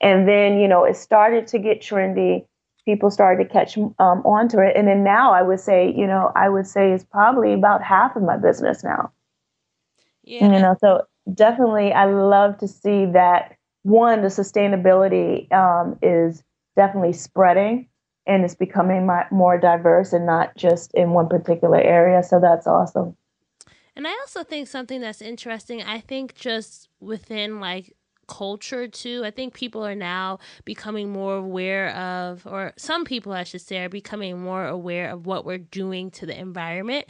[0.00, 2.46] And then, you know, it started to get trendy.
[2.88, 4.74] People started to catch um, onto it.
[4.74, 8.16] And then now I would say, you know, I would say it's probably about half
[8.16, 9.12] of my business now.
[10.24, 10.44] Yeah.
[10.44, 11.02] You know, so
[11.34, 16.42] definitely I love to see that one, the sustainability um, is
[16.76, 17.90] definitely spreading
[18.26, 22.22] and it's becoming more diverse and not just in one particular area.
[22.22, 23.14] So that's awesome.
[23.94, 27.94] And I also think something that's interesting, I think just within like
[28.28, 29.22] culture too.
[29.24, 33.78] I think people are now becoming more aware of, or some people, I should say,
[33.78, 37.06] are becoming more aware of what we're doing to the environment.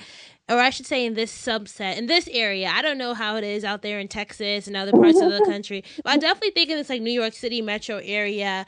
[0.49, 2.71] Or I should say, in this subset, in this area.
[2.73, 5.45] I don't know how it is out there in Texas and other parts of the
[5.47, 8.65] country, but I definitely think in this like New York City metro area,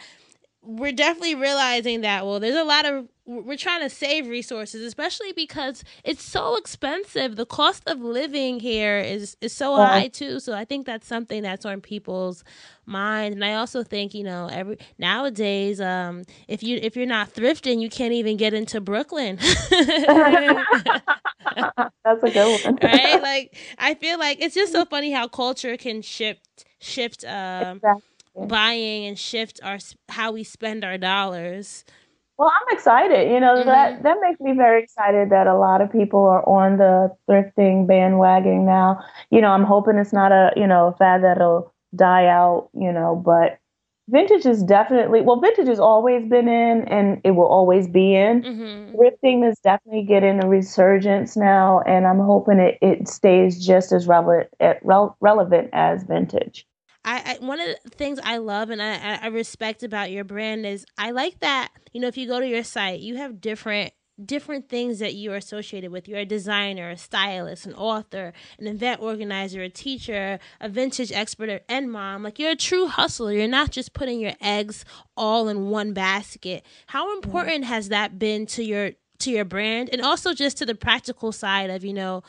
[0.62, 5.32] we're definitely realizing that well there's a lot of we're trying to save resources especially
[5.32, 7.36] because it's so expensive.
[7.36, 9.86] The cost of living here is is so yeah.
[9.86, 10.40] high too.
[10.40, 12.44] So i think that's something that's on people's
[12.86, 13.34] mind.
[13.34, 17.80] And i also think you know every nowadays um if you if you're not thrifting
[17.80, 19.38] you can't even get into brooklyn.
[22.04, 22.78] That's a good one.
[22.82, 23.22] Right?
[23.22, 28.09] Like i feel like it's just so funny how culture can shift shift um exactly
[28.36, 31.84] buying and shift our how we spend our dollars.
[32.38, 33.30] Well, I'm excited.
[33.30, 33.68] You know mm-hmm.
[33.68, 37.86] that that makes me very excited that a lot of people are on the thrifting
[37.86, 39.04] bandwagon now.
[39.30, 42.70] You know, I'm hoping it's not a you know a fad that'll die out.
[42.72, 43.60] You know, but
[44.10, 48.42] vintage is definitely well vintage has always been in and it will always be in
[48.42, 48.96] mm-hmm.
[48.96, 54.06] thrifting is definitely getting a resurgence now and i'm hoping it, it stays just as
[54.06, 54.48] relevant
[55.20, 56.66] relevant as vintage
[57.04, 60.66] I, I, one of the things I love and I, I respect about your brand
[60.66, 63.92] is I like that you know if you go to your site you have different
[64.24, 66.08] different things that you are associated with.
[66.08, 71.62] You're a designer, a stylist, an author, an event organizer, a teacher, a vintage expert,
[71.68, 72.22] and mom.
[72.22, 73.32] Like you're a true hustler.
[73.32, 74.84] You're not just putting your eggs
[75.16, 76.64] all in one basket.
[76.88, 80.74] How important has that been to your to your brand and also just to the
[80.74, 82.22] practical side of, you know,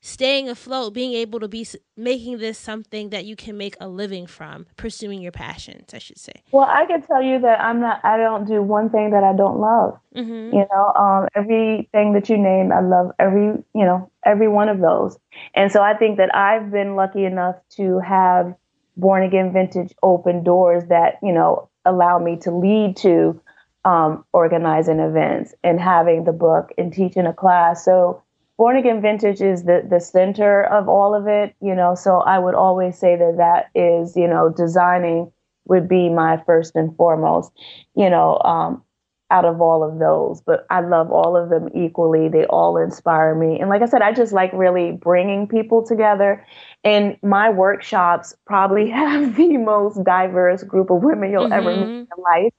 [0.00, 4.26] staying afloat, being able to be making this something that you can make a living
[4.26, 6.42] from, pursuing your passions, I should say.
[6.52, 8.00] Well, I can tell you that I'm not.
[8.04, 9.98] I don't do one thing that I don't love.
[10.16, 10.56] Mm-hmm.
[10.56, 13.62] You know, um, everything that you named, I love every.
[13.74, 15.18] You know, every one of those.
[15.54, 18.54] And so I think that I've been lucky enough to have
[18.96, 23.40] born again vintage open doors that you know allow me to lead to
[23.84, 27.84] um, organizing events and having the book and teaching a class.
[27.84, 28.22] So
[28.60, 32.38] Born Again Vintage is the, the center of all of it, you know, so I
[32.38, 35.32] would always say that that is, you know, designing
[35.64, 37.52] would be my first and foremost,
[37.96, 38.84] you know, um,
[39.30, 40.42] out of all of those.
[40.42, 42.28] But I love all of them equally.
[42.28, 43.58] They all inspire me.
[43.58, 46.44] And like I said, I just like really bringing people together.
[46.84, 51.52] And my workshops probably have the most diverse group of women you'll mm-hmm.
[51.54, 52.52] ever meet in life.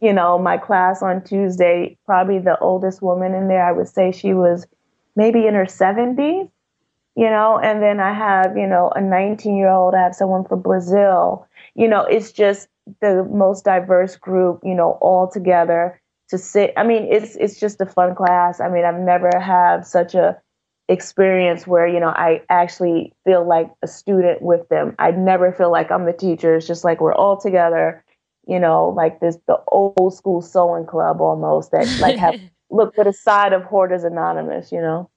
[0.00, 4.10] You know, my class on Tuesday, probably the oldest woman in there, I would say
[4.10, 4.66] she was
[5.16, 6.48] maybe in her 70s,
[7.16, 10.44] you know, and then I have, you know, a 19 year old, I have someone
[10.44, 11.48] from Brazil.
[11.74, 12.68] You know, it's just
[13.00, 16.72] the most diverse group, you know, all together to sit.
[16.76, 18.60] I mean, it's it's just a fun class.
[18.60, 20.36] I mean, I've never had such a
[20.88, 24.94] experience where, you know, I actually feel like a student with them.
[24.98, 26.54] I never feel like I'm the teacher.
[26.54, 28.04] It's just like we're all together,
[28.46, 32.38] you know, like this the old school sewing club almost that like have
[32.70, 35.10] look for the side of Hoarders Anonymous, you know.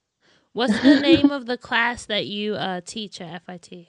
[0.52, 3.88] What's the name of the class that you uh, teach at FIT?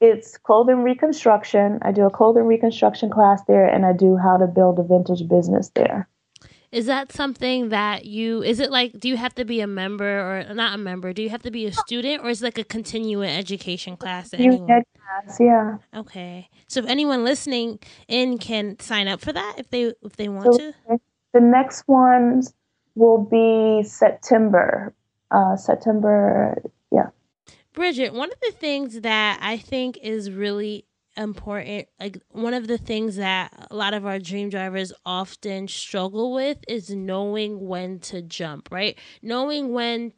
[0.00, 1.80] It's clothing reconstruction.
[1.82, 5.28] I do a clothing reconstruction class there, and I do how to build a vintage
[5.28, 6.08] business there.
[6.70, 8.42] Is that something that you?
[8.42, 9.00] Is it like?
[9.00, 11.12] Do you have to be a member or not a member?
[11.12, 14.32] Do you have to be a student, or is it like a continuing education class?
[14.34, 14.66] Anyone?
[14.66, 15.78] class, yeah.
[15.96, 20.28] Okay, so if anyone listening in can sign up for that if they if they
[20.28, 21.00] want so, to.
[21.32, 22.52] The next ones
[22.98, 24.94] will be September.
[25.30, 27.08] Uh, September, yeah.
[27.72, 32.78] Bridget, one of the things that I think is really important, like one of the
[32.78, 38.22] things that a lot of our dream drivers often struggle with is knowing when to
[38.22, 38.98] jump, right?
[39.22, 40.12] Knowing when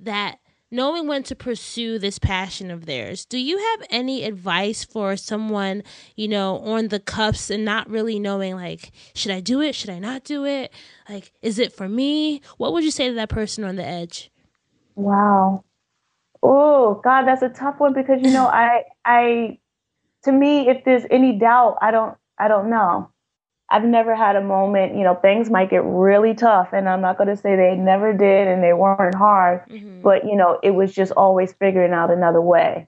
[0.00, 0.38] that
[0.70, 3.24] knowing when to pursue this passion of theirs.
[3.24, 5.82] Do you have any advice for someone,
[6.16, 9.74] you know, on the cuffs and not really knowing like, should I do it?
[9.74, 10.72] Should I not do it?
[11.08, 12.40] Like, is it for me?
[12.56, 14.30] What would you say to that person on the edge?
[14.94, 15.64] Wow.
[16.42, 19.58] Oh, God, that's a tough one because you know, I I
[20.24, 23.10] to me if there's any doubt, I don't I don't know.
[23.68, 27.18] I've never had a moment, you know, things might get really tough and I'm not
[27.18, 30.02] going to say they never did and they weren't hard, mm-hmm.
[30.02, 32.86] but you know, it was just always figuring out another way.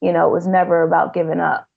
[0.00, 1.68] You know, it was never about giving up.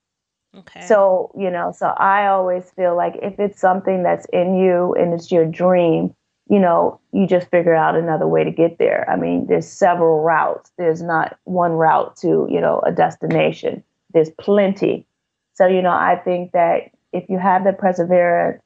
[0.58, 0.86] Okay.
[0.86, 5.14] So, you know, so I always feel like if it's something that's in you and
[5.14, 6.16] it's your dream,
[6.48, 9.10] you know, you just figure out another way to get there.
[9.10, 10.72] I mean, there's several routes.
[10.78, 13.84] There's not one route to, you know, a destination.
[14.14, 15.08] There's plenty.
[15.56, 18.62] So, you know, I think that if you have the perseverance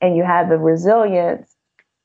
[0.00, 1.54] and you have the resilience,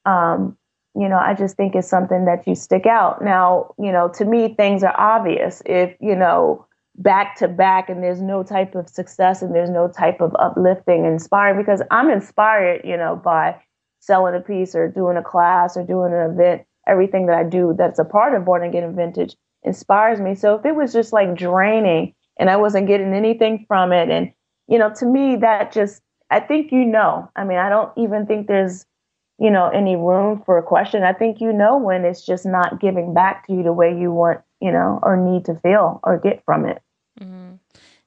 [0.05, 0.57] um,
[0.95, 3.23] you know, I just think it's something that you stick out.
[3.23, 5.61] Now, you know, to me, things are obvious.
[5.65, 9.87] If, you know, back to back and there's no type of success and there's no
[9.87, 13.61] type of uplifting, inspiring, because I'm inspired, you know, by
[13.99, 16.63] selling a piece or doing a class or doing an event.
[16.87, 20.33] Everything that I do that's a part of Born Again Vintage inspires me.
[20.35, 24.31] So if it was just like draining and I wasn't getting anything from it and
[24.67, 27.29] you know, to me, that just, I think you know.
[27.35, 28.85] I mean, I don't even think there's,
[29.39, 31.03] you know, any room for a question.
[31.03, 34.11] I think you know when it's just not giving back to you the way you
[34.11, 36.81] want, you know, or need to feel or get from it.
[37.19, 37.55] Mm-hmm.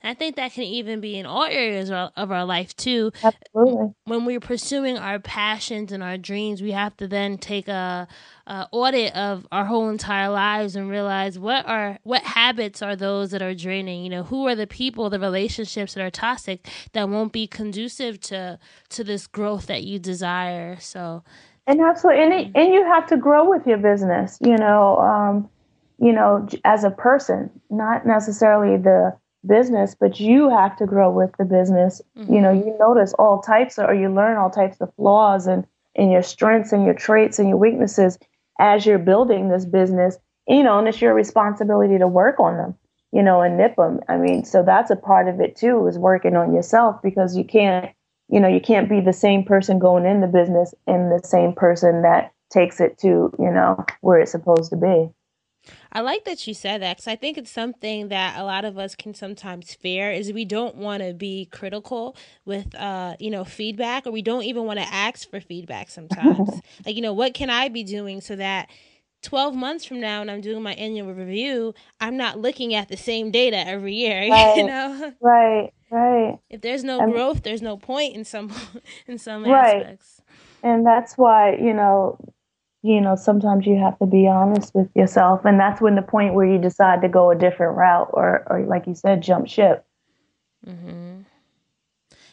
[0.02, 3.12] I think that can even be in all areas of our life too.
[3.22, 3.94] Absolutely.
[4.04, 8.08] When we're pursuing our passions and our dreams, we have to then take a,
[8.46, 13.30] a, audit of our whole entire lives and realize what are what habits are those
[13.32, 14.02] that are draining.
[14.02, 18.20] You know, who are the people, the relationships that are toxic that won't be conducive
[18.22, 18.58] to
[18.90, 20.78] to this growth that you desire.
[20.80, 21.24] So.
[21.66, 22.60] And absolutely, and, it, mm.
[22.60, 24.38] and you have to grow with your business.
[24.40, 24.96] You know.
[24.96, 25.50] Um,
[26.02, 29.14] you know, as a person, not necessarily the
[29.46, 32.02] business, but you have to grow with the business.
[32.16, 32.34] Mm-hmm.
[32.34, 35.66] You know, you notice all types of, or you learn all types of flaws and,
[35.96, 38.18] and your strengths and your traits and your weaknesses
[38.58, 42.74] as you're building this business, you know, and it's your responsibility to work on them,
[43.12, 44.00] you know, and nip them.
[44.08, 47.44] I mean, so that's a part of it too, is working on yourself because you
[47.44, 47.90] can't,
[48.28, 51.54] you know, you can't be the same person going in the business and the same
[51.54, 55.08] person that takes it to you know where it's supposed to be.
[55.92, 58.78] I like that you said that because I think it's something that a lot of
[58.78, 63.44] us can sometimes fear is we don't want to be critical with uh you know
[63.44, 66.48] feedback or we don't even want to ask for feedback sometimes.
[66.86, 68.70] like you know what can I be doing so that
[69.22, 72.96] 12 months from now when I'm doing my annual review, I'm not looking at the
[72.96, 74.56] same data every year, right.
[74.56, 75.12] you know?
[75.20, 76.38] Right, right.
[76.48, 78.52] If there's no growth, there's no point in some
[79.06, 79.76] in some right.
[79.76, 80.22] aspects.
[80.62, 82.18] And that's why, you know,
[82.82, 85.44] you know, sometimes you have to be honest with yourself.
[85.44, 88.64] And that's when the point where you decide to go a different route or, or
[88.64, 89.84] like you said, jump ship.
[90.66, 91.22] Mm-hmm.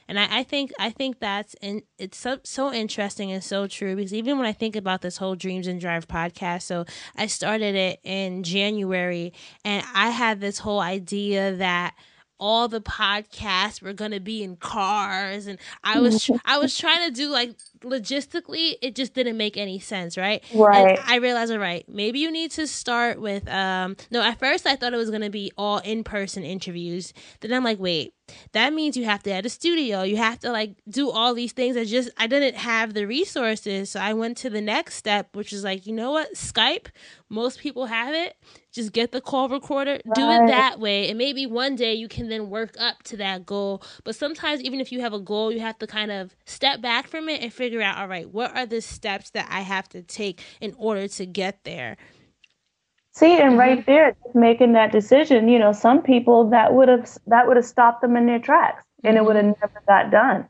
[0.09, 3.93] And I, I, think I think that's and it's so so interesting and so true
[3.93, 6.85] because even when I think about this whole Dreams in Drive podcast, so
[7.17, 9.33] I started it in January
[9.65, 11.93] and I had this whole idea that
[12.39, 17.07] all the podcasts were going to be in cars and i was i was trying
[17.07, 20.43] to do like logistically it just didn't make any sense right?
[20.53, 20.97] Right.
[20.97, 24.65] And i realized all right maybe you need to start with um no at first
[24.65, 27.13] i thought it was going to be all in-person interviews.
[27.41, 28.13] Then i'm like wait
[28.53, 30.03] that means you have to add a studio.
[30.03, 31.77] You have to like do all these things.
[31.77, 33.91] I just i didn't have the resources.
[33.91, 36.33] So i went to the next step which is like you know what?
[36.33, 36.87] Skype.
[37.29, 38.35] Most people have it.
[38.71, 39.99] Just get the call recorder.
[40.05, 40.15] Right.
[40.15, 41.09] do it that way.
[41.09, 43.81] And maybe one day you can then work up to that goal.
[44.03, 47.07] But sometimes even if you have a goal you have to kind of step back
[47.07, 50.01] from it and figure out all right what are the steps that i have to
[50.01, 51.97] take in order to get there
[53.17, 53.59] See, and mm-hmm.
[53.59, 57.65] right there, making that decision, you know, some people that would have that would have
[57.65, 59.23] stopped them in their tracks, and mm-hmm.
[59.23, 60.47] it would have never got done.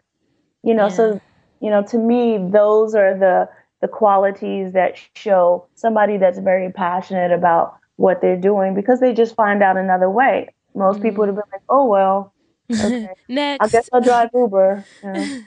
[0.63, 0.93] You know, yeah.
[0.93, 1.21] so
[1.61, 3.47] you know, to me, those are the
[3.79, 9.33] the qualities that show somebody that's very passionate about what they're doing because they just
[9.35, 10.49] find out another way.
[10.75, 11.03] Most mm-hmm.
[11.03, 12.33] people would have been like, "Oh well,
[12.69, 13.07] okay.
[13.29, 15.41] next, I guess I'll drive Uber." You know?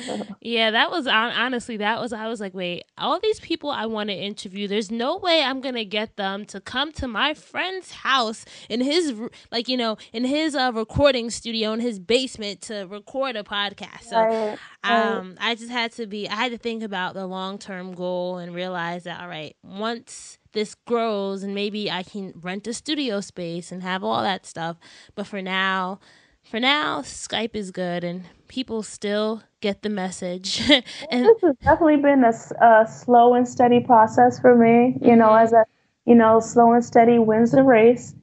[0.40, 4.10] yeah, that was honestly that was I was like, wait, all these people I want
[4.10, 8.44] to interview, there's no way I'm gonna get them to come to my friend's house
[8.68, 9.14] in his
[9.50, 14.04] like you know in his uh, recording studio in his basement to record a podcast.
[14.04, 17.58] So right, um, I just had to be I had to think about the long
[17.58, 22.66] term goal and realize that all right, once this grows and maybe I can rent
[22.66, 24.76] a studio space and have all that stuff,
[25.14, 26.00] but for now
[26.44, 30.60] for now, Skype is good and people still get the message.
[31.10, 32.32] and this has definitely been a,
[32.64, 34.98] a, slow and steady process for me.
[35.00, 35.44] You know, mm-hmm.
[35.44, 35.64] as a
[36.04, 38.14] you know, slow and steady wins the race.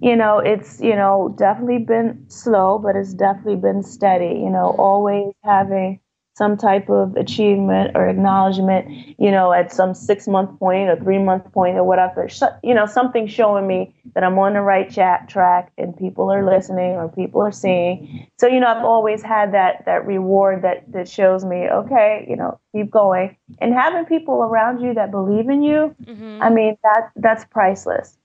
[0.00, 4.40] You know, it's you know definitely been slow, but it's definitely been steady.
[4.40, 4.80] You know, mm-hmm.
[4.80, 6.00] always having
[6.38, 11.18] some type of achievement or acknowledgement, you know, at some six month point or three
[11.18, 12.28] month point or whatever,
[12.62, 16.44] you know, something showing me that I'm on the right chat track and people are
[16.44, 18.28] listening or people are seeing.
[18.38, 22.36] So, you know, I've always had that, that reward that, that shows me, okay, you
[22.36, 25.94] know, keep going and having people around you that believe in you.
[26.04, 26.40] Mm-hmm.
[26.40, 28.16] I mean, that, that's priceless.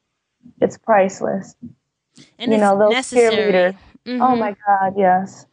[0.61, 1.55] It's priceless.
[2.37, 3.35] And you know, those necessary.
[3.35, 3.77] cheerleaders.
[4.05, 4.21] Mm-hmm.
[4.21, 4.93] Oh my God.
[4.97, 5.47] Yes.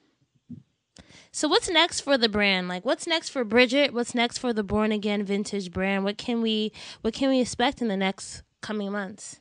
[1.32, 2.66] So what's next for the brand?
[2.66, 3.94] Like what's next for Bridget?
[3.94, 6.04] What's next for the Born Again Vintage brand?
[6.04, 6.72] What can we
[7.02, 9.40] what can we expect in the next coming months?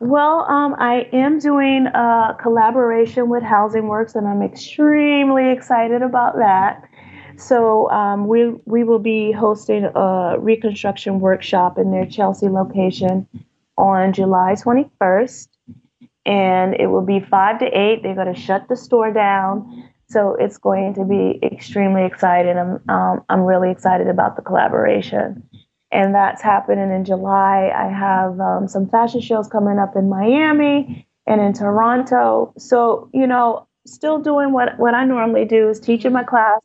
[0.00, 6.36] Well, um, I am doing a collaboration with Housing Works, and I'm extremely excited about
[6.38, 6.82] that.
[7.36, 13.28] So um, we we will be hosting a reconstruction workshop in their Chelsea location
[13.78, 15.48] on July 21st,
[16.26, 18.02] and it will be five to eight.
[18.02, 22.58] They're going to shut the store down so it's going to be extremely exciting.
[22.58, 25.42] I'm um, I'm really excited about the collaboration,
[25.90, 27.72] and that's happening in July.
[27.74, 32.52] I have um, some fashion shows coming up in Miami and in Toronto.
[32.58, 36.60] So you know, still doing what what I normally do is teaching my class.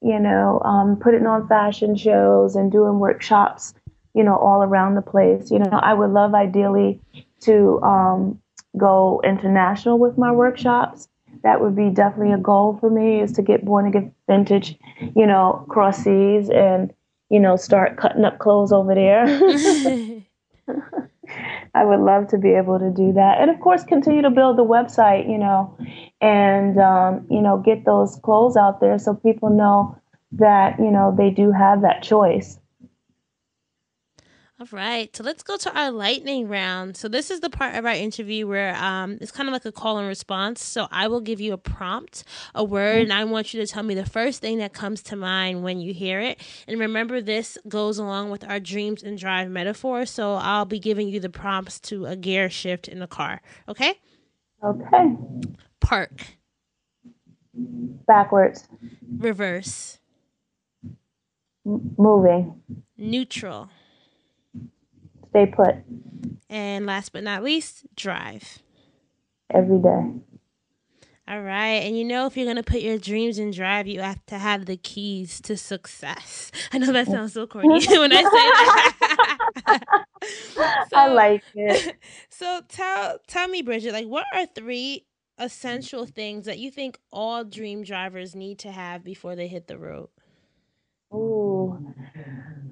[0.00, 3.74] You know, um, putting on fashion shows and doing workshops.
[4.14, 5.50] You know, all around the place.
[5.50, 7.00] You know, I would love ideally
[7.40, 8.40] to um,
[8.76, 11.08] go international with my workshops
[11.42, 14.78] that would be definitely a goal for me is to get born again vintage,
[15.14, 16.92] you know, cross seas and,
[17.30, 19.24] you know, start cutting up clothes over there.
[21.74, 23.40] I would love to be able to do that.
[23.40, 25.76] And of course, continue to build the website, you know,
[26.20, 29.96] and, um, you know, get those clothes out there so people know
[30.32, 32.58] that, you know, they do have that choice.
[34.60, 36.96] All right, so let's go to our lightning round.
[36.96, 39.70] So this is the part of our interview where um, it's kind of like a
[39.70, 40.64] call and response.
[40.64, 42.24] So I will give you a prompt,
[42.56, 45.16] a word, and I want you to tell me the first thing that comes to
[45.16, 46.40] mind when you hear it.
[46.66, 50.04] And remember, this goes along with our dreams and drive metaphor.
[50.06, 53.40] So I'll be giving you the prompts to a gear shift in the car.
[53.68, 53.94] Okay.
[54.64, 55.16] Okay.
[55.80, 56.26] Park.
[57.54, 58.66] Backwards.
[59.18, 60.00] Reverse.
[61.64, 62.60] M- moving.
[62.96, 63.70] Neutral.
[65.38, 65.76] Stay put.
[66.50, 68.58] And last but not least, drive.
[69.54, 70.02] Every day.
[71.28, 71.82] All right.
[71.84, 74.38] And you know, if you're going to put your dreams in drive, you have to
[74.38, 76.50] have the keys to success.
[76.72, 79.76] I know that sounds so corny when I say that.
[80.56, 80.64] so,
[80.94, 81.96] I like it.
[82.30, 85.06] So tell tell me, Bridget, like what are three
[85.38, 89.78] essential things that you think all dream drivers need to have before they hit the
[89.78, 90.08] road?
[91.14, 91.78] Ooh.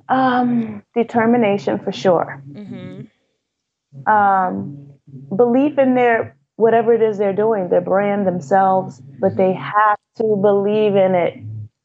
[0.09, 2.43] Um, determination for sure.
[2.53, 4.11] Mm-hmm.
[4.11, 4.89] Um,
[5.35, 10.39] belief in their whatever it is they're doing, their brand themselves, but they have to
[10.41, 11.35] believe in it.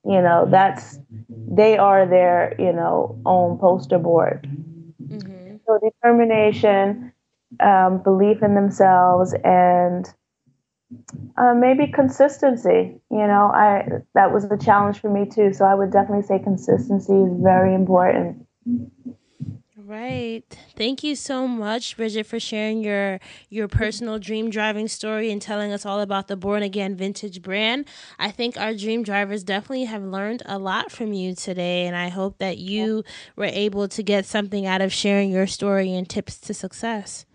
[0.04, 0.98] You know, that's
[1.30, 4.50] they are their, you know, own poster board.
[5.04, 5.58] Mm-hmm.
[5.68, 7.12] So determination,
[7.60, 10.12] um, belief in themselves, and
[11.38, 13.00] uh, maybe consistency.
[13.10, 13.84] You know, I
[14.14, 15.54] that was a challenge for me too.
[15.54, 18.46] So I would definitely say consistency is very important.
[19.84, 20.44] Right.
[20.76, 23.20] Thank you so much, Bridget, for sharing your
[23.50, 27.88] your personal dream driving story and telling us all about the Born Again Vintage brand.
[28.20, 32.10] I think our dream drivers definitely have learned a lot from you today, and I
[32.10, 33.04] hope that you
[33.36, 37.26] were able to get something out of sharing your story and tips to success.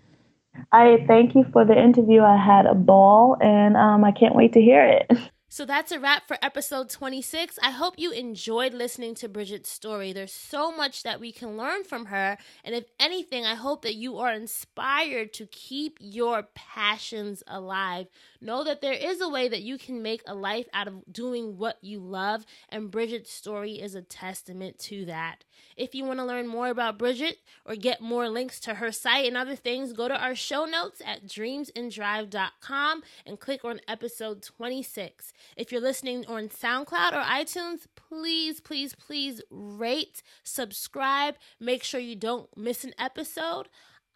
[0.72, 2.22] I thank you for the interview.
[2.22, 5.10] I had a ball, and um, I can't wait to hear it.
[5.56, 7.58] So that's a wrap for episode 26.
[7.62, 10.12] I hope you enjoyed listening to Bridget's story.
[10.12, 12.36] There's so much that we can learn from her.
[12.62, 18.08] And if anything, I hope that you are inspired to keep your passions alive.
[18.38, 21.56] Know that there is a way that you can make a life out of doing
[21.56, 22.44] what you love.
[22.68, 25.44] And Bridget's story is a testament to that.
[25.74, 29.26] If you want to learn more about Bridget or get more links to her site
[29.26, 35.32] and other things, go to our show notes at dreamsindrive.com and click on episode 26.
[35.56, 42.16] If you're listening on SoundCloud or iTunes, please, please, please rate, subscribe, make sure you
[42.16, 43.68] don't miss an episode.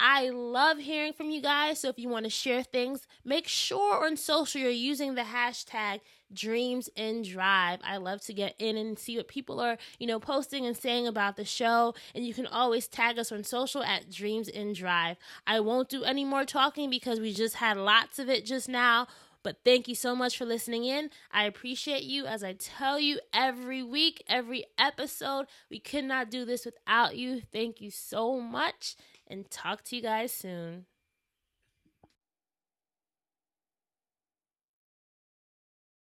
[0.02, 1.80] I love hearing from you guys.
[1.80, 6.00] So if you want to share things, make sure on social you're using the hashtag
[6.32, 7.80] dreams in drive.
[7.84, 11.06] I love to get in and see what people are, you know, posting and saying
[11.06, 11.94] about the show.
[12.14, 15.18] And you can always tag us on social at dreams in drive.
[15.46, 19.06] I won't do any more talking because we just had lots of it just now.
[19.42, 21.10] But thank you so much for listening in.
[21.32, 25.46] I appreciate you as I tell you every week, every episode.
[25.70, 27.42] We could not do this without you.
[27.52, 30.86] Thank you so much and talk to you guys soon.